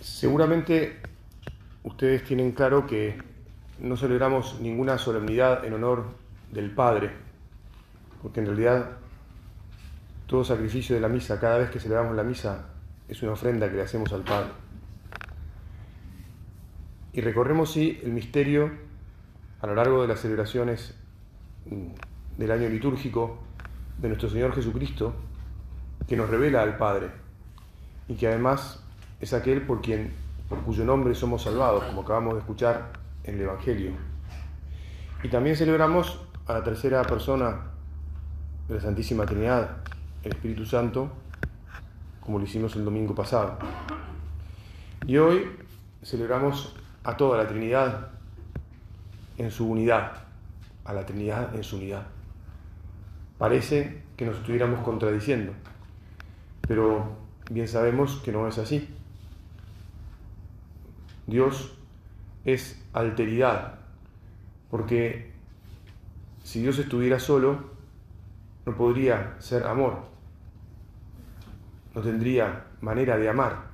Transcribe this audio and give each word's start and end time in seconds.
Seguramente 0.00 0.98
ustedes 1.84 2.24
tienen 2.24 2.52
claro 2.52 2.86
que 2.86 3.18
no 3.80 3.96
celebramos 3.98 4.58
ninguna 4.60 4.96
solemnidad 4.96 5.64
en 5.64 5.74
honor 5.74 6.06
del 6.50 6.70
Padre, 6.70 7.10
porque 8.22 8.40
en 8.40 8.46
realidad 8.46 8.92
todo 10.26 10.42
sacrificio 10.42 10.94
de 10.94 11.02
la 11.02 11.08
misa, 11.08 11.38
cada 11.38 11.58
vez 11.58 11.70
que 11.70 11.80
celebramos 11.80 12.16
la 12.16 12.22
misa, 12.22 12.70
es 13.08 13.22
una 13.22 13.32
ofrenda 13.32 13.68
que 13.68 13.76
le 13.76 13.82
hacemos 13.82 14.10
al 14.12 14.22
Padre. 14.22 14.50
Y 17.12 17.20
recorremos, 17.20 17.70
sí, 17.70 18.00
el 18.02 18.12
misterio 18.12 18.70
a 19.60 19.66
lo 19.66 19.74
largo 19.74 20.00
de 20.00 20.08
las 20.08 20.20
celebraciones 20.20 20.94
mm, 21.66 22.38
del 22.38 22.50
año 22.50 22.70
litúrgico 22.70 23.38
de 23.98 24.08
nuestro 24.08 24.30
Señor 24.30 24.54
Jesucristo, 24.54 25.14
que 26.08 26.16
nos 26.16 26.30
revela 26.30 26.62
al 26.62 26.78
Padre 26.78 27.10
y 28.08 28.14
que 28.14 28.28
además 28.28 28.82
es 29.20 29.32
aquel 29.32 29.62
por 29.62 29.82
quien 29.82 30.12
por 30.48 30.60
cuyo 30.62 30.84
nombre 30.84 31.14
somos 31.14 31.42
salvados, 31.42 31.84
como 31.84 32.02
acabamos 32.02 32.34
de 32.34 32.40
escuchar 32.40 32.90
en 33.24 33.36
el 33.36 33.42
Evangelio. 33.42 33.92
Y 35.22 35.28
también 35.28 35.54
celebramos 35.54 36.18
a 36.46 36.54
la 36.54 36.64
tercera 36.64 37.02
persona 37.04 37.60
de 38.66 38.74
la 38.74 38.80
Santísima 38.80 39.26
Trinidad, 39.26 39.76
el 40.24 40.32
Espíritu 40.32 40.66
Santo, 40.66 41.10
como 42.20 42.38
lo 42.38 42.44
hicimos 42.44 42.74
el 42.74 42.84
domingo 42.84 43.14
pasado. 43.14 43.58
Y 45.06 45.18
hoy 45.18 45.50
celebramos 46.02 46.74
a 47.04 47.16
toda 47.16 47.38
la 47.38 47.46
Trinidad 47.46 48.08
en 49.38 49.50
su 49.50 49.68
unidad, 49.68 50.12
a 50.84 50.92
la 50.92 51.06
Trinidad 51.06 51.54
en 51.54 51.62
su 51.62 51.76
unidad. 51.76 52.06
Parece 53.38 54.02
que 54.16 54.26
nos 54.26 54.36
estuviéramos 54.36 54.80
contradiciendo, 54.80 55.52
pero 56.66 57.16
bien 57.50 57.68
sabemos 57.68 58.20
que 58.24 58.32
no 58.32 58.48
es 58.48 58.58
así. 58.58 58.88
Dios 61.30 61.72
es 62.44 62.82
alteridad, 62.92 63.78
porque 64.70 65.30
si 66.42 66.60
Dios 66.60 66.78
estuviera 66.78 67.20
solo, 67.20 67.70
no 68.66 68.76
podría 68.76 69.36
ser 69.38 69.64
amor, 69.66 69.98
no 71.94 72.02
tendría 72.02 72.66
manera 72.80 73.16
de 73.16 73.28
amar, 73.28 73.70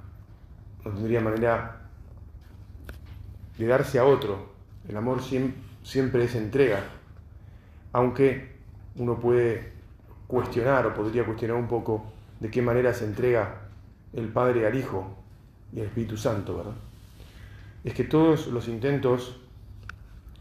no 0.84 0.90
tendría 0.92 1.20
manera 1.20 1.88
de 3.58 3.66
darse 3.66 3.98
a 3.98 4.04
otro. 4.04 4.54
El 4.86 4.96
amor 4.96 5.20
siempre 5.22 6.24
es 6.24 6.34
entrega, 6.34 6.84
aunque 7.92 8.56
uno 8.96 9.18
puede 9.18 9.72
cuestionar 10.26 10.86
o 10.86 10.94
podría 10.94 11.24
cuestionar 11.24 11.56
un 11.56 11.68
poco 11.68 12.12
de 12.38 12.50
qué 12.50 12.60
manera 12.60 12.92
se 12.92 13.06
entrega 13.06 13.62
el 14.12 14.28
Padre 14.28 14.66
al 14.66 14.74
Hijo 14.74 15.16
y 15.72 15.80
al 15.80 15.86
Espíritu 15.86 16.16
Santo, 16.16 16.58
¿verdad? 16.58 16.85
Es 17.86 17.94
que 17.94 18.02
todos 18.02 18.48
los 18.48 18.66
intentos 18.66 19.36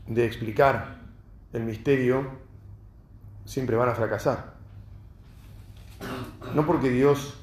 de 0.08 0.26
explicar 0.26 0.98
el 1.54 1.62
misterio 1.64 2.26
siempre 3.46 3.76
van 3.76 3.90
a 3.90 3.94
fracasar. 3.94 4.56
No 6.56 6.66
porque 6.66 6.90
Dios 6.90 7.38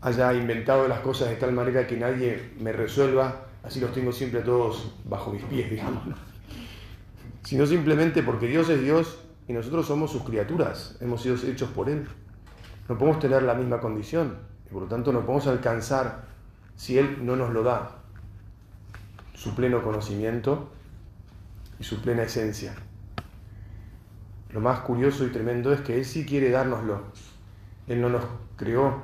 haya 0.00 0.32
inventado 0.32 0.88
las 0.88 1.00
cosas 1.00 1.28
de 1.28 1.36
tal 1.36 1.52
manera 1.52 1.86
que 1.86 1.98
nadie 1.98 2.52
me 2.58 2.72
resuelva, 2.72 3.44
así 3.62 3.78
los 3.78 3.92
tengo 3.92 4.10
siempre 4.10 4.40
todos 4.40 4.94
bajo 5.04 5.30
mis 5.30 5.42
pies, 5.44 5.70
digamos, 5.70 6.04
sino 7.42 7.66
simplemente 7.66 8.22
porque 8.22 8.46
Dios 8.46 8.70
es 8.70 8.80
Dios 8.80 9.18
y 9.48 9.52
nosotros 9.52 9.86
somos 9.86 10.10
sus 10.10 10.22
criaturas, 10.22 10.96
hemos 11.02 11.20
sido 11.20 11.36
hechos 11.46 11.68
por 11.68 11.90
Él. 11.90 12.08
No 12.88 12.96
podemos 12.96 13.20
tener 13.20 13.42
la 13.42 13.52
misma 13.52 13.80
condición 13.80 14.38
y 14.64 14.72
por 14.72 14.84
lo 14.84 14.88
tanto 14.88 15.12
no 15.12 15.20
podemos 15.20 15.46
alcanzar 15.46 16.24
si 16.74 16.96
Él 16.96 17.18
no 17.20 17.36
nos 17.36 17.50
lo 17.50 17.62
da, 17.62 18.03
su 19.44 19.54
pleno 19.54 19.82
conocimiento 19.82 20.70
y 21.78 21.84
su 21.84 22.00
plena 22.00 22.22
esencia. 22.22 22.74
Lo 24.54 24.60
más 24.60 24.80
curioso 24.80 25.26
y 25.26 25.28
tremendo 25.28 25.70
es 25.70 25.82
que 25.82 25.98
Él 25.98 26.06
sí 26.06 26.24
quiere 26.24 26.48
dárnoslo. 26.48 27.02
Él 27.86 28.00
no 28.00 28.08
nos 28.08 28.24
creó 28.56 29.02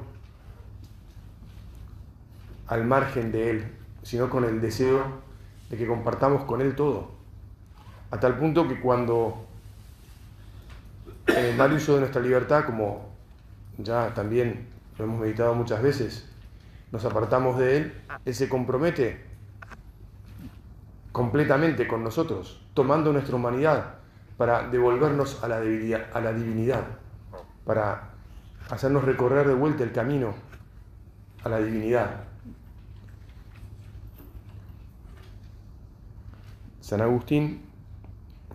al 2.69 2.87
margen 2.87 3.33
de 3.33 3.50
Él, 3.50 3.73
sino 4.03 4.31
con 4.31 4.45
el 4.45 4.62
deseo 4.62 5.05
de 5.69 5.77
que 5.77 5.87
compartamos 5.87 6.45
con 6.45 6.62
Él 6.62 6.75
todo. 6.75 7.11
A 8.11 8.19
tal 8.19 8.39
punto 8.39 8.67
que 8.67 8.81
cuando 8.81 9.47
en 11.27 11.45
el 11.45 11.55
mal 11.55 11.71
uso 11.75 11.97
de 11.97 12.00
nuestra 12.00 12.23
libertad, 12.23 12.65
como 12.65 13.11
ya 13.77 14.15
también 14.15 14.69
lo 14.97 15.05
hemos 15.05 15.21
meditado 15.21 15.55
muchas 15.55 15.83
veces, 15.83 16.31
nos 16.93 17.05
apartamos 17.05 17.59
de 17.59 17.77
Él, 17.77 18.00
Él 18.25 18.34
se 18.34 18.49
compromete 18.49 19.30
completamente 21.12 21.88
con 21.88 22.04
nosotros, 22.04 22.60
tomando 22.75 23.12
nuestra 23.12 23.37
humanidad 23.37 23.94
para 24.37 24.69
devolvernos 24.69 25.43
a 25.43 25.48
la, 25.48 25.60
divinidad, 25.60 26.06
a 26.15 26.21
la 26.21 26.32
divinidad, 26.32 26.84
para 27.65 28.10
hacernos 28.71 29.04
recorrer 29.04 29.47
de 29.47 29.54
vuelta 29.54 29.82
el 29.82 29.93
camino 29.93 30.34
a 31.44 31.49
la 31.49 31.59
divinidad. 31.59 32.25
San 36.81 37.00
Agustín 37.00 37.62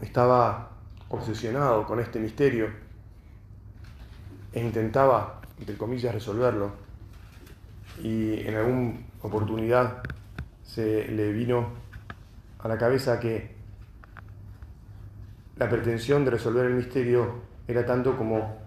estaba 0.01 0.71
obsesionado 1.09 1.85
con 1.85 1.99
este 1.99 2.19
misterio 2.19 2.67
e 4.51 4.61
intentaba, 4.61 5.41
entre 5.59 5.77
comillas, 5.77 6.13
resolverlo. 6.13 6.71
Y 8.01 8.39
en 8.45 8.55
alguna 8.55 8.94
oportunidad 9.21 10.03
se 10.63 11.07
le 11.07 11.31
vino 11.31 11.84
a 12.65 12.67
la 12.67 12.79
cabeza 12.79 13.19
que 13.19 13.51
la 15.57 15.69
pretensión 15.69 16.25
de 16.25 16.31
resolver 16.31 16.65
el 16.65 16.73
misterio 16.73 17.43
era 17.67 17.85
tanto 17.85 18.17
como 18.17 18.57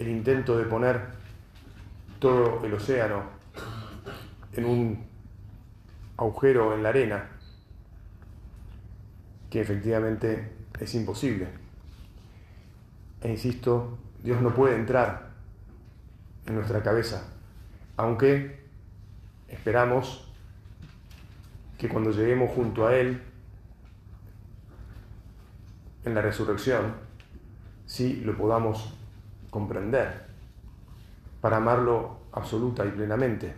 el 0.00 0.08
intento 0.08 0.58
de 0.58 0.64
poner 0.64 1.00
todo 2.18 2.64
el 2.64 2.74
océano 2.74 3.22
en 4.52 4.64
un 4.64 5.06
agujero 6.16 6.74
en 6.74 6.82
la 6.82 6.88
arena, 6.88 7.28
que 9.48 9.60
efectivamente 9.60 10.50
es 10.80 10.92
imposible. 10.96 11.46
E 13.20 13.30
insisto, 13.30 13.96
Dios 14.24 14.42
no 14.42 14.52
puede 14.52 14.74
entrar 14.74 15.30
en 16.46 16.56
nuestra 16.56 16.82
cabeza, 16.82 17.28
aunque 17.96 18.58
esperamos 19.46 20.32
que 21.78 21.88
cuando 21.88 22.10
lleguemos 22.10 22.50
junto 22.50 22.88
a 22.88 22.96
Él, 22.96 23.22
en 26.06 26.14
la 26.14 26.22
resurrección, 26.22 26.94
sí 27.84 28.22
lo 28.24 28.36
podamos 28.38 28.94
comprender, 29.50 30.24
para 31.40 31.58
amarlo 31.58 32.20
absoluta 32.32 32.86
y 32.86 32.90
plenamente. 32.90 33.54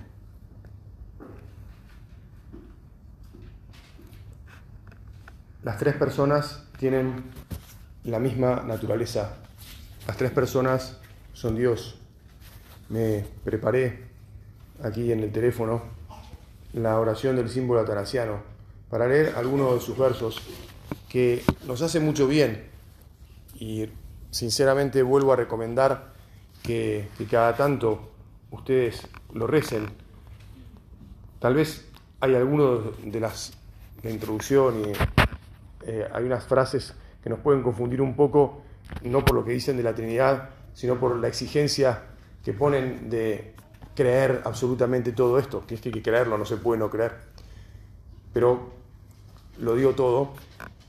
Las 5.63 5.77
tres 5.77 5.95
personas 5.97 6.67
tienen 6.79 7.25
la 8.05 8.19
misma 8.19 8.63
naturaleza. 8.63 9.37
Las 10.07 10.17
tres 10.17 10.31
personas 10.31 10.99
son 11.35 11.55
Dios. 11.55 12.01
Me 12.89 13.27
preparé 13.45 14.07
aquí 14.83 15.13
en 15.13 15.21
el 15.21 15.31
teléfono 15.31 15.83
la 16.73 16.99
oración 16.99 17.37
del 17.37 17.51
símbolo 17.51 17.81
atanasiano 17.81 18.41
para 18.89 19.07
leer 19.07 19.35
algunos 19.37 19.75
de 19.75 19.81
sus 19.81 19.99
versos 19.99 20.41
que 21.09 21.43
nos 21.67 21.83
hace 21.83 22.01
mucho 22.01 22.27
bien 22.27 22.67
y 23.59 23.89
sinceramente 24.31 25.03
vuelvo 25.03 25.33
a 25.33 25.37
recomendar 25.37 26.13
que, 26.63 27.09
cada 27.31 27.57
tanto 27.57 28.11
ustedes 28.51 29.07
lo 29.33 29.47
recen. 29.47 29.87
Tal 31.39 31.55
vez 31.55 31.89
hay 32.21 32.35
algunos 32.35 33.03
de 33.05 33.21
las 33.21 33.53
de 34.03 34.11
introducción 34.11 34.83
y 34.83 34.93
eh, 35.87 36.07
hay 36.13 36.25
unas 36.25 36.45
frases 36.45 36.95
que 37.23 37.31
nos 37.31 37.41
pueden 37.41 37.63
confundir 37.63 38.01
un 38.01 38.15
poco, 38.15 38.63
no 39.03 39.25
por 39.25 39.35
lo 39.35 39.45
que 39.45 39.53
dicen 39.53 39.77
de 39.77 39.83
la 39.83 39.95
Trinidad, 39.95 40.51
sino 40.75 40.99
por 41.01 41.17
la 41.17 41.29
exigencia 41.29 42.03
que 42.45 42.53
ponen 42.53 43.11
de 43.11 43.55
creer 43.95 44.43
absolutamente 44.45 45.13
todo 45.13 45.39
esto, 45.39 45.67
que 45.67 45.75
es 45.75 45.81
que 45.81 45.89
hay 45.89 45.95
que 45.95 46.03
creerlo, 46.03 46.39
no 46.39 46.45
se 46.45 46.57
puede 46.57 46.79
no 46.79 46.89
creer. 46.89 47.17
Pero 48.33 48.71
lo 49.59 49.75
digo 49.75 49.95
todo, 49.95 50.35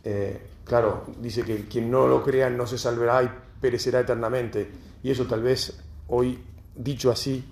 eh, 0.04 0.42
claro, 0.64 1.06
dice 1.20 1.44
que 1.44 1.66
quien 1.66 1.90
no 1.92 2.08
lo 2.08 2.24
crea 2.24 2.50
no 2.50 2.68
se 2.68 2.78
salvará 2.78 3.24
y 3.24 3.30
perecerá 3.62 4.02
eternamente. 4.02 4.70
Y 5.04 5.12
eso 5.12 5.26
tal 5.26 5.44
vez 5.44 5.80
hoy, 6.08 6.40
dicho 6.76 7.12
así, 7.12 7.46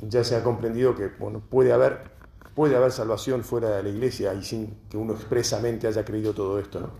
ya 0.00 0.24
se 0.24 0.36
ha 0.36 0.42
comprendido 0.42 0.94
que 0.94 1.08
puede, 1.08 1.72
haber, 1.72 2.10
puede 2.54 2.76
haber 2.76 2.92
salvación 2.92 3.44
fuera 3.44 3.70
de 3.76 3.82
la 3.82 3.88
iglesia 3.88 4.34
y 4.34 4.42
sin 4.42 4.74
que 4.88 4.96
uno 4.96 5.14
expresamente 5.14 5.86
haya 5.86 6.04
creído 6.04 6.32
todo 6.32 6.58
esto, 6.58 6.80
¿no? 6.80 6.90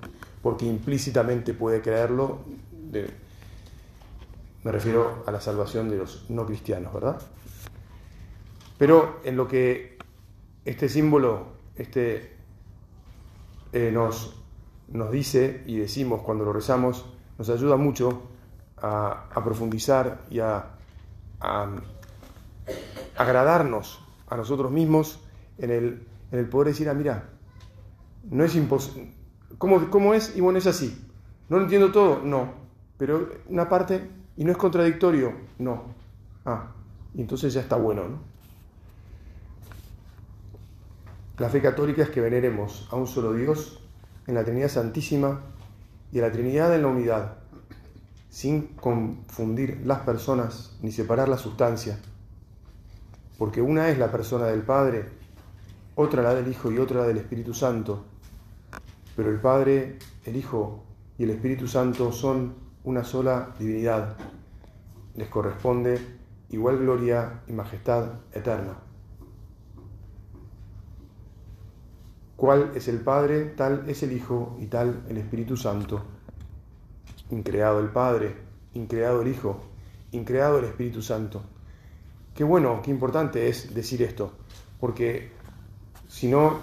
porque 0.42 0.66
implícitamente 0.66 1.54
puede 1.54 1.82
creerlo, 1.82 2.40
me 4.62 4.72
refiero 4.72 5.22
a 5.26 5.30
la 5.30 5.40
salvación 5.40 5.88
de 5.88 5.96
los 5.96 6.28
no 6.30 6.46
cristianos, 6.46 6.92
¿verdad? 6.92 7.20
Pero 8.78 9.20
en 9.24 9.36
lo 9.36 9.46
que 9.46 9.98
este 10.64 10.88
símbolo 10.88 11.48
este, 11.76 12.36
eh, 13.72 13.90
nos, 13.92 14.39
nos 14.90 15.10
dice 15.10 15.62
y 15.66 15.78
decimos 15.78 16.22
cuando 16.22 16.44
lo 16.44 16.52
rezamos, 16.52 17.06
nos 17.38 17.48
ayuda 17.48 17.76
mucho 17.76 18.22
a, 18.82 19.28
profundizar 19.44 20.22
y 20.30 20.40
a, 20.40 20.70
agradarnos 23.16 24.04
a 24.28 24.36
nosotros 24.36 24.70
mismos 24.70 25.20
en 25.58 25.70
el, 25.70 26.06
en 26.32 26.38
el 26.38 26.48
poder 26.48 26.68
decir, 26.68 26.88
ah, 26.88 26.94
mira, 26.94 27.30
no 28.30 28.44
es 28.44 28.54
imposible. 28.54 29.12
¿Cómo, 29.58 29.90
¿Cómo 29.90 30.14
es? 30.14 30.36
Y 30.36 30.40
bueno, 30.40 30.58
es 30.58 30.66
así. 30.66 31.06
¿No 31.48 31.56
lo 31.56 31.64
entiendo 31.64 31.90
todo? 31.90 32.20
No. 32.22 32.52
Pero 32.96 33.28
una 33.48 33.68
parte, 33.68 34.10
y 34.36 34.44
no 34.44 34.52
es 34.52 34.58
contradictorio, 34.58 35.32
no. 35.58 35.82
Ah, 36.44 36.68
y 37.14 37.20
entonces 37.20 37.52
ya 37.52 37.60
está 37.60 37.76
bueno, 37.76 38.08
¿no? 38.08 38.18
La 41.38 41.48
fe 41.48 41.62
católica 41.62 42.02
es 42.02 42.10
que 42.10 42.20
veneremos 42.20 42.86
a 42.90 42.96
un 42.96 43.06
solo 43.06 43.32
Dios 43.32 43.80
en 44.26 44.34
la 44.34 44.44
Trinidad 44.44 44.68
Santísima 44.68 45.40
y 46.12 46.18
a 46.18 46.22
la 46.22 46.32
Trinidad 46.32 46.74
en 46.74 46.82
la 46.82 46.88
unidad, 46.88 47.36
sin 48.28 48.68
confundir 48.68 49.82
las 49.84 50.00
personas 50.00 50.76
ni 50.82 50.92
separar 50.92 51.28
la 51.28 51.38
sustancia, 51.38 51.98
porque 53.38 53.62
una 53.62 53.88
es 53.88 53.98
la 53.98 54.10
persona 54.10 54.46
del 54.46 54.62
Padre, 54.62 55.06
otra 55.94 56.22
la 56.22 56.34
del 56.34 56.48
Hijo 56.48 56.70
y 56.70 56.78
otra 56.78 57.00
la 57.00 57.06
del 57.06 57.18
Espíritu 57.18 57.54
Santo, 57.54 58.04
pero 59.16 59.30
el 59.30 59.40
Padre, 59.40 59.98
el 60.24 60.36
Hijo 60.36 60.84
y 61.18 61.24
el 61.24 61.30
Espíritu 61.30 61.66
Santo 61.66 62.12
son 62.12 62.54
una 62.84 63.04
sola 63.04 63.54
divinidad. 63.58 64.16
Les 65.16 65.28
corresponde 65.28 65.98
igual 66.50 66.78
gloria 66.78 67.42
y 67.46 67.52
majestad 67.52 68.12
eterna. 68.32 68.89
¿Cuál 72.40 72.72
es 72.74 72.88
el 72.88 73.00
Padre? 73.00 73.52
Tal 73.54 73.84
es 73.86 74.02
el 74.02 74.12
Hijo 74.12 74.56
y 74.58 74.64
tal 74.64 75.02
el 75.10 75.18
Espíritu 75.18 75.58
Santo. 75.58 76.00
Increado 77.30 77.80
el 77.80 77.90
Padre, 77.90 78.34
increado 78.72 79.20
el 79.20 79.28
Hijo, 79.28 79.60
increado 80.12 80.58
el 80.58 80.64
Espíritu 80.64 81.02
Santo. 81.02 81.42
Qué 82.34 82.42
bueno, 82.42 82.80
qué 82.82 82.90
importante 82.90 83.50
es 83.50 83.74
decir 83.74 84.00
esto, 84.00 84.32
porque 84.80 85.32
si 86.08 86.28
no 86.28 86.62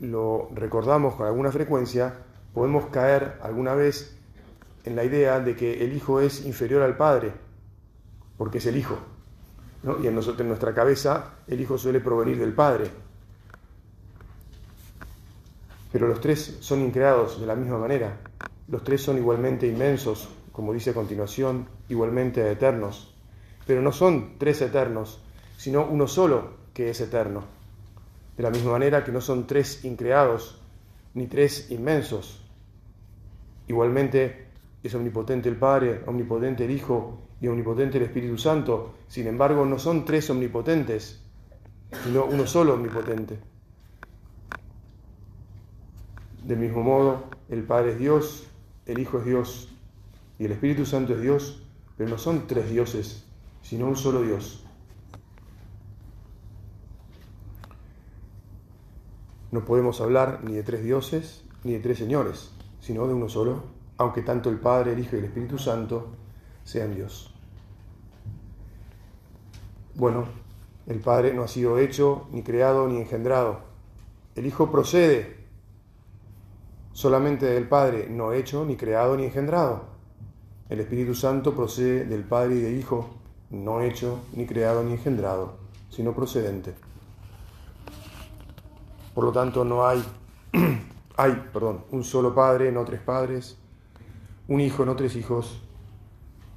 lo 0.00 0.48
recordamos 0.54 1.16
con 1.16 1.26
alguna 1.26 1.52
frecuencia, 1.52 2.20
podemos 2.54 2.86
caer 2.86 3.36
alguna 3.42 3.74
vez 3.74 4.16
en 4.84 4.96
la 4.96 5.04
idea 5.04 5.38
de 5.38 5.54
que 5.54 5.84
el 5.84 5.92
hijo 5.92 6.22
es 6.22 6.46
inferior 6.46 6.80
al 6.80 6.96
padre, 6.96 7.34
porque 8.38 8.56
es 8.56 8.64
el 8.64 8.78
hijo. 8.78 8.96
Y 10.02 10.06
en, 10.06 10.14
nosotros, 10.14 10.40
en 10.40 10.48
nuestra 10.48 10.72
cabeza 10.72 11.34
el 11.46 11.60
hijo 11.60 11.76
suele 11.76 12.00
provenir 12.00 12.38
del 12.38 12.54
padre. 12.54 13.03
Pero 15.94 16.08
los 16.08 16.20
tres 16.20 16.56
son 16.58 16.82
increados 16.82 17.40
de 17.40 17.46
la 17.46 17.54
misma 17.54 17.78
manera. 17.78 18.18
Los 18.66 18.82
tres 18.82 19.00
son 19.00 19.16
igualmente 19.16 19.68
inmensos, 19.68 20.28
como 20.50 20.72
dice 20.72 20.90
a 20.90 20.94
continuación, 20.94 21.68
igualmente 21.88 22.50
eternos. 22.50 23.14
Pero 23.64 23.80
no 23.80 23.92
son 23.92 24.34
tres 24.36 24.60
eternos, 24.60 25.22
sino 25.56 25.86
uno 25.86 26.08
solo 26.08 26.64
que 26.74 26.90
es 26.90 27.00
eterno. 27.00 27.44
De 28.36 28.42
la 28.42 28.50
misma 28.50 28.72
manera 28.72 29.04
que 29.04 29.12
no 29.12 29.20
son 29.20 29.46
tres 29.46 29.84
increados, 29.84 30.60
ni 31.14 31.28
tres 31.28 31.70
inmensos, 31.70 32.40
Igualmente 33.68 34.48
es 34.82 34.92
omnipotente 34.96 35.48
el 35.48 35.56
Padre, 35.56 36.02
omnipotente 36.06 36.64
el 36.64 36.72
Hijo 36.72 37.20
y 37.40 37.46
omnipotente 37.46 37.98
el 37.98 38.04
Espíritu 38.04 38.36
Santo. 38.36 38.96
Sin 39.06 39.28
embargo, 39.28 39.64
no 39.64 39.78
son 39.78 40.04
tres 40.04 40.28
omnipotentes, 40.28 41.22
sino 42.02 42.24
uno 42.24 42.48
solo 42.48 42.74
omnipotente. 42.74 43.53
Del 46.44 46.58
mismo 46.58 46.82
modo, 46.82 47.24
el 47.48 47.64
Padre 47.64 47.92
es 47.92 47.98
Dios, 47.98 48.46
el 48.86 48.98
Hijo 48.98 49.18
es 49.18 49.24
Dios 49.24 49.68
y 50.38 50.44
el 50.44 50.52
Espíritu 50.52 50.84
Santo 50.86 51.14
es 51.14 51.20
Dios, 51.20 51.62
pero 51.96 52.10
no 52.10 52.18
son 52.18 52.46
tres 52.46 52.70
dioses, 52.70 53.24
sino 53.62 53.86
un 53.86 53.96
solo 53.96 54.22
Dios. 54.22 54.64
No 59.50 59.64
podemos 59.64 60.00
hablar 60.00 60.40
ni 60.44 60.54
de 60.54 60.62
tres 60.62 60.82
dioses 60.82 61.44
ni 61.62 61.72
de 61.72 61.80
tres 61.80 61.98
señores 61.98 62.54
sino 62.84 63.06
de 63.06 63.14
uno 63.14 63.30
solo, 63.30 63.62
aunque 63.96 64.20
tanto 64.20 64.50
el 64.50 64.58
Padre, 64.58 64.92
el 64.92 64.98
Hijo 64.98 65.16
y 65.16 65.20
el 65.20 65.24
Espíritu 65.24 65.56
Santo 65.56 66.08
sean 66.64 66.94
Dios. 66.94 67.32
Bueno, 69.94 70.26
el 70.86 71.00
Padre 71.00 71.32
no 71.32 71.44
ha 71.44 71.48
sido 71.48 71.78
hecho, 71.78 72.28
ni 72.30 72.42
creado, 72.42 72.86
ni 72.86 72.98
engendrado. 72.98 73.60
El 74.34 74.44
Hijo 74.44 74.70
procede 74.70 75.43
solamente 76.94 77.44
del 77.44 77.68
Padre, 77.68 78.08
no 78.08 78.32
hecho, 78.32 78.64
ni 78.64 78.76
creado, 78.76 79.16
ni 79.16 79.24
engendrado. 79.24 79.84
El 80.70 80.80
Espíritu 80.80 81.14
Santo 81.14 81.54
procede 81.54 82.06
del 82.06 82.24
Padre 82.24 82.54
y 82.54 82.60
del 82.60 82.78
Hijo, 82.78 83.10
no 83.50 83.82
hecho, 83.82 84.20
ni 84.32 84.46
creado, 84.46 84.82
ni 84.82 84.92
engendrado, 84.92 85.58
sino 85.90 86.14
procedente. 86.14 86.74
Por 89.14 89.24
lo 89.24 89.32
tanto, 89.32 89.64
no 89.64 89.86
hay 89.86 90.02
hay, 91.16 91.32
perdón, 91.52 91.84
un 91.90 92.04
solo 92.04 92.34
Padre, 92.34 92.72
no 92.72 92.84
tres 92.84 93.00
padres, 93.00 93.58
un 94.48 94.60
Hijo, 94.60 94.84
no 94.84 94.96
tres 94.96 95.16
hijos, 95.16 95.60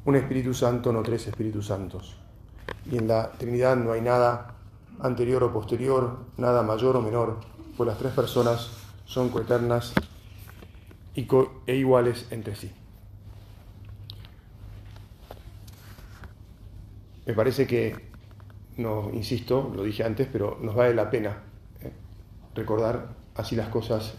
un 0.06 0.16
Espíritu 0.16 0.54
Santo, 0.54 0.94
no 0.94 1.01
tres 1.01 1.28
Espíritus 1.28 1.68
Santos. 1.68 2.18
Y 2.89 2.98
en 2.98 3.07
la 3.07 3.31
Trinidad 3.31 3.75
no 3.75 3.92
hay 3.92 4.01
nada 4.01 4.56
anterior 5.00 5.44
o 5.44 5.51
posterior, 5.51 6.19
nada 6.38 6.63
mayor 6.63 6.95
o 6.95 7.01
menor, 7.01 7.38
pues 7.75 7.88
las 7.88 7.98
tres 7.98 8.13
personas 8.13 8.69
son 9.06 9.30
coeternas 9.30 9.94
e 11.17 11.75
iguales 11.75 12.27
entre 12.29 12.55
sí. 12.55 12.71
Me 17.25 17.33
parece 17.33 17.65
que, 17.65 17.95
no 18.77 19.09
insisto, 19.13 19.71
lo 19.75 19.83
dije 19.83 20.03
antes, 20.03 20.29
pero 20.31 20.57
nos 20.61 20.75
vale 20.75 20.93
la 20.93 21.09
pena 21.09 21.43
eh, 21.81 21.91
recordar 22.55 23.09
así 23.35 23.55
las 23.55 23.69
cosas 23.69 24.13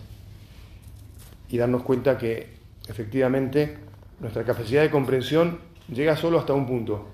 y 1.48 1.56
darnos 1.56 1.84
cuenta 1.84 2.18
que 2.18 2.58
efectivamente 2.88 3.78
nuestra 4.20 4.44
capacidad 4.44 4.82
de 4.82 4.90
comprensión 4.90 5.60
llega 5.88 6.16
solo 6.16 6.38
hasta 6.38 6.52
un 6.52 6.66
punto. 6.66 7.08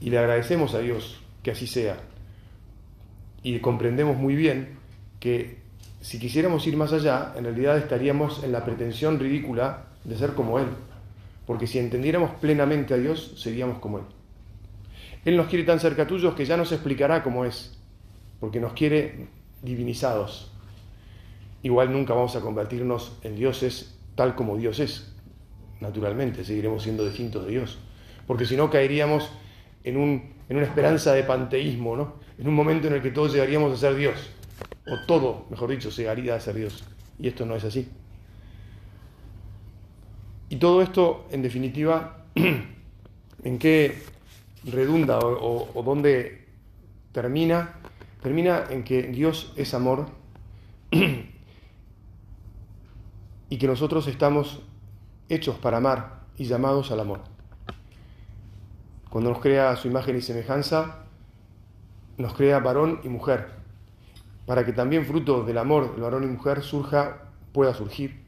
Y 0.00 0.10
le 0.10 0.18
agradecemos 0.18 0.74
a 0.74 0.80
Dios 0.80 1.20
que 1.42 1.50
así 1.50 1.66
sea. 1.66 1.98
Y 3.42 3.60
comprendemos 3.60 4.16
muy 4.16 4.34
bien 4.34 4.78
que 5.20 5.59
si 6.00 6.18
quisiéramos 6.18 6.66
ir 6.66 6.76
más 6.76 6.92
allá, 6.92 7.32
en 7.36 7.44
realidad 7.44 7.78
estaríamos 7.78 8.42
en 8.44 8.52
la 8.52 8.64
pretensión 8.64 9.18
ridícula 9.18 9.86
de 10.04 10.16
ser 10.16 10.34
como 10.34 10.58
Él. 10.58 10.66
Porque 11.46 11.66
si 11.66 11.78
entendiéramos 11.78 12.30
plenamente 12.40 12.94
a 12.94 12.96
Dios, 12.96 13.34
seríamos 13.36 13.78
como 13.78 13.98
Él. 13.98 14.04
Él 15.24 15.36
nos 15.36 15.48
quiere 15.48 15.64
tan 15.64 15.80
cerca 15.80 16.06
tuyos 16.06 16.34
que 16.34 16.46
ya 16.46 16.56
nos 16.56 16.72
explicará 16.72 17.22
cómo 17.22 17.44
es, 17.44 17.76
porque 18.40 18.60
nos 18.60 18.72
quiere 18.72 19.26
divinizados 19.62 20.50
igual 21.62 21.92
nunca 21.92 22.14
vamos 22.14 22.36
a 22.36 22.40
convertirnos 22.40 23.12
en 23.22 23.36
dioses 23.36 23.96
tal 24.14 24.34
como 24.34 24.56
Dios 24.56 24.78
es. 24.80 25.12
Naturalmente, 25.80 26.44
seguiremos 26.44 26.82
siendo 26.82 27.04
distintos 27.04 27.44
de 27.46 27.52
Dios. 27.52 27.78
Porque 28.26 28.44
si 28.44 28.56
no, 28.56 28.70
caeríamos 28.70 29.30
en, 29.84 29.96
una 29.96 30.62
esperanza 30.62 31.12
de 31.12 31.22
panteísmo, 31.22 31.96
¿no? 31.96 32.14
En 32.38 32.48
un 32.48 32.54
momento 32.54 32.86
en 32.88 32.94
el 32.94 33.02
que 33.02 33.10
todos 33.10 33.32
llegaríamos 33.32 33.72
a 33.72 33.76
ser 33.76 33.94
Dios. 33.94 34.30
O 34.90 34.98
todo, 35.06 35.46
mejor 35.50 35.70
dicho, 35.70 35.90
llegaría 35.90 36.34
a 36.34 36.40
ser 36.40 36.56
Dios. 36.56 36.84
Y 37.18 37.28
esto 37.28 37.46
no 37.46 37.54
es 37.54 37.64
así. 37.64 37.88
Y 40.48 40.56
todo 40.56 40.82
esto, 40.82 41.26
en 41.30 41.42
definitiva, 41.42 42.24
¿en 43.44 43.58
qué 43.58 44.02
redunda 44.64 45.18
o, 45.20 45.70
o 45.72 45.82
dónde 45.82 46.48
termina? 47.12 47.76
Termina 48.20 48.64
en 48.68 48.82
que 48.82 49.04
Dios 49.04 49.52
es 49.56 49.74
amor 49.74 50.06
y 53.48 53.58
que 53.58 53.66
nosotros 53.66 54.08
estamos 54.08 54.60
hechos 55.28 55.56
para 55.56 55.76
amar 55.76 56.20
y 56.36 56.44
llamados 56.44 56.90
al 56.90 57.00
amor. 57.00 57.20
Cuando 59.08 59.30
nos 59.30 59.40
crea 59.40 59.76
su 59.76 59.88
imagen 59.88 60.16
y 60.16 60.20
semejanza, 60.20 61.04
nos 62.16 62.34
crea 62.34 62.58
varón 62.58 63.00
y 63.04 63.08
mujer, 63.08 63.50
para 64.50 64.66
que 64.66 64.72
también 64.72 65.06
fruto 65.06 65.44
del 65.44 65.58
amor 65.58 65.92
del 65.92 66.02
varón 66.02 66.24
y 66.24 66.26
mujer 66.26 66.62
surja, 66.62 67.18
pueda 67.52 67.72
surgir 67.72 68.20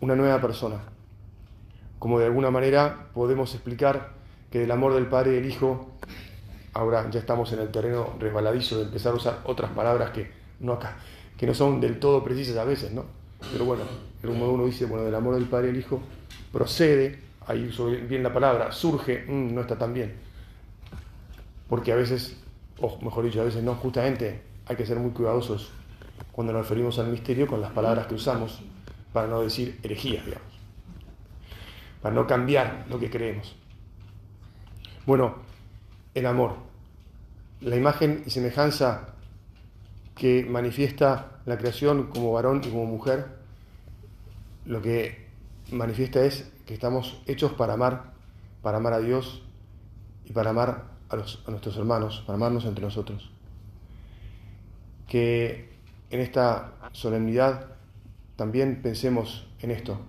una 0.00 0.16
nueva 0.16 0.40
persona. 0.40 0.80
Como 2.00 2.18
de 2.18 2.26
alguna 2.26 2.50
manera 2.50 3.06
podemos 3.14 3.54
explicar 3.54 4.08
que 4.50 4.58
del 4.58 4.72
amor 4.72 4.92
del 4.92 5.06
Padre 5.06 5.30
y 5.30 5.34
del 5.36 5.46
Hijo, 5.46 5.92
ahora 6.72 7.08
ya 7.10 7.20
estamos 7.20 7.52
en 7.52 7.60
el 7.60 7.70
terreno 7.70 8.14
resbaladizo 8.18 8.78
de 8.78 8.86
empezar 8.86 9.12
a 9.12 9.14
usar 9.14 9.38
otras 9.44 9.70
palabras 9.70 10.10
que 10.10 10.32
no 10.58 10.72
acá, 10.72 10.96
que 11.36 11.46
no 11.46 11.54
son 11.54 11.80
del 11.80 12.00
todo 12.00 12.24
precisas 12.24 12.56
a 12.56 12.64
veces, 12.64 12.90
¿no? 12.90 13.04
Pero 13.52 13.64
bueno, 13.64 13.84
el 14.24 14.30
modo 14.30 14.54
uno 14.54 14.66
dice, 14.66 14.86
bueno, 14.86 15.04
del 15.04 15.14
amor 15.14 15.36
del 15.36 15.44
Padre 15.44 15.68
y 15.68 15.70
el 15.70 15.76
Hijo 15.76 16.02
procede, 16.52 17.20
ahí 17.46 17.68
uso 17.68 17.86
bien 17.86 18.24
la 18.24 18.32
palabra, 18.32 18.72
surge, 18.72 19.26
mm, 19.28 19.54
no 19.54 19.60
está 19.60 19.78
tan 19.78 19.94
bien. 19.94 20.12
Porque 21.68 21.92
a 21.92 21.94
veces, 21.94 22.36
o 22.80 22.98
mejor 23.00 23.22
dicho, 23.26 23.40
a 23.40 23.44
veces 23.44 23.62
no, 23.62 23.76
justamente 23.76 24.49
hay 24.70 24.76
que 24.76 24.86
ser 24.86 25.00
muy 25.00 25.10
cuidadosos 25.10 25.72
cuando 26.30 26.52
nos 26.52 26.62
referimos 26.62 26.96
al 27.00 27.08
misterio 27.08 27.48
con 27.48 27.60
las 27.60 27.72
palabras 27.72 28.06
que 28.06 28.14
usamos 28.14 28.60
para 29.12 29.26
no 29.26 29.40
decir 29.40 29.80
herejías, 29.82 30.24
digamos, 30.24 30.46
para 32.00 32.14
no 32.14 32.24
cambiar 32.24 32.86
lo 32.88 33.00
que 33.00 33.10
creemos. 33.10 33.56
Bueno, 35.06 35.34
el 36.14 36.24
amor, 36.24 36.54
la 37.62 37.74
imagen 37.74 38.22
y 38.24 38.30
semejanza 38.30 39.08
que 40.14 40.46
manifiesta 40.48 41.40
la 41.46 41.58
creación 41.58 42.06
como 42.06 42.30
varón 42.30 42.60
y 42.64 42.68
como 42.68 42.84
mujer, 42.84 43.26
lo 44.66 44.80
que 44.80 45.26
manifiesta 45.72 46.24
es 46.24 46.48
que 46.64 46.74
estamos 46.74 47.20
hechos 47.26 47.54
para 47.54 47.72
amar, 47.72 48.12
para 48.62 48.76
amar 48.76 48.92
a 48.92 49.00
Dios 49.00 49.42
y 50.26 50.32
para 50.32 50.50
amar 50.50 50.84
a, 51.08 51.14
a 51.16 51.50
nuestros 51.50 51.76
hermanos, 51.76 52.22
para 52.24 52.36
amarnos 52.36 52.66
entre 52.66 52.84
nosotros. 52.84 53.32
Que 55.10 55.68
en 56.08 56.20
esta 56.20 56.72
solemnidad 56.92 57.66
también 58.36 58.80
pensemos 58.80 59.46
en 59.60 59.72
esto. 59.72 60.00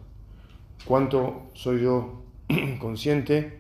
¿Cuánto 0.86 1.50
soy 1.54 1.82
yo 1.82 2.24
consciente 2.80 3.60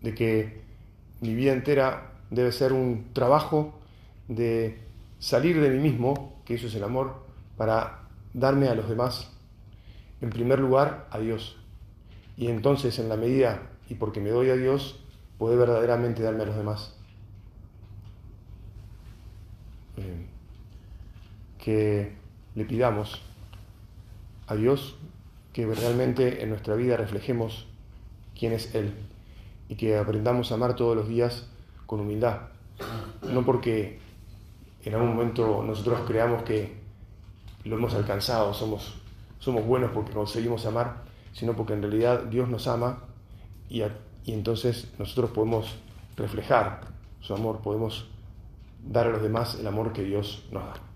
de 0.00 0.14
que 0.14 0.62
mi 1.20 1.34
vida 1.34 1.52
entera 1.52 2.14
debe 2.30 2.52
ser 2.52 2.72
un 2.72 3.12
trabajo 3.12 3.78
de 4.28 4.80
salir 5.18 5.60
de 5.60 5.70
mí 5.70 5.78
mismo, 5.78 6.40
que 6.44 6.54
eso 6.54 6.66
es 6.66 6.74
el 6.74 6.84
amor, 6.84 7.24
para 7.56 8.08
darme 8.34 8.68
a 8.68 8.74
los 8.74 8.88
demás, 8.88 9.30
en 10.20 10.30
primer 10.30 10.58
lugar 10.58 11.06
a 11.10 11.18
Dios. 11.18 11.58
Y 12.36 12.48
entonces 12.48 12.98
en 12.98 13.08
la 13.08 13.16
medida 13.16 13.68
y 13.88 13.94
porque 13.94 14.20
me 14.20 14.30
doy 14.30 14.48
a 14.48 14.56
Dios, 14.56 14.98
poder 15.38 15.58
verdaderamente 15.58 16.22
darme 16.22 16.44
a 16.44 16.46
los 16.46 16.56
demás. 16.56 16.96
Eh, 19.96 20.26
que 21.62 22.12
le 22.56 22.64
pidamos 22.64 23.22
a 24.48 24.56
Dios 24.56 24.96
que 25.52 25.64
realmente 25.66 26.42
en 26.42 26.48
nuestra 26.48 26.74
vida 26.74 26.96
reflejemos 26.96 27.66
quién 28.36 28.52
es 28.52 28.74
Él 28.74 28.92
y 29.68 29.76
que 29.76 29.96
aprendamos 29.96 30.50
a 30.50 30.56
amar 30.56 30.74
todos 30.74 30.96
los 30.96 31.08
días 31.08 31.46
con 31.86 32.00
humildad. 32.00 32.48
No 33.22 33.44
porque 33.44 34.00
en 34.82 34.94
algún 34.94 35.10
momento 35.10 35.62
nosotros 35.64 36.00
creamos 36.06 36.42
que 36.42 36.74
lo 37.64 37.76
hemos 37.76 37.94
alcanzado, 37.94 38.52
somos, 38.54 38.94
somos 39.38 39.64
buenos 39.64 39.92
porque 39.92 40.12
conseguimos 40.12 40.66
amar, 40.66 41.04
sino 41.32 41.54
porque 41.54 41.74
en 41.74 41.82
realidad 41.82 42.24
Dios 42.24 42.48
nos 42.48 42.66
ama 42.66 43.04
y, 43.68 43.82
y 43.82 44.32
entonces 44.32 44.88
nosotros 44.98 45.30
podemos 45.30 45.76
reflejar 46.16 46.80
su 47.20 47.34
amor, 47.34 47.60
podemos 47.60 48.08
dar 48.84 49.06
a 49.06 49.10
los 49.10 49.22
demás 49.22 49.56
el 49.60 49.66
amor 49.68 49.92
que 49.92 50.02
Dios 50.02 50.44
nos 50.50 50.64
da. 50.64 50.91